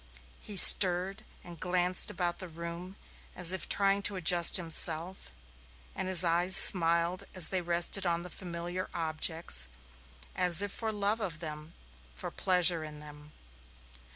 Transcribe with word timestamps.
He 0.41 0.57
stirred 0.57 1.23
and 1.43 1.59
glanced 1.59 2.09
about 2.09 2.39
the 2.39 2.47
room 2.47 2.95
as 3.35 3.51
if 3.51 3.69
trying 3.69 4.01
to 4.09 4.15
adjust 4.15 4.57
himself, 4.57 5.29
and 5.95 6.07
his 6.07 6.23
eyes 6.23 6.55
smiled 6.55 7.25
as 7.35 7.49
they 7.49 7.61
rested 7.61 8.03
on 8.03 8.23
the 8.23 8.31
familiar 8.31 8.89
objects, 8.95 9.69
as 10.35 10.63
if 10.63 10.71
for 10.71 10.91
love 10.91 11.19
of 11.19 11.37
them, 11.37 11.75
for 12.15 12.31
pleasure 12.31 12.83
in 12.83 12.99
them. 12.99 13.31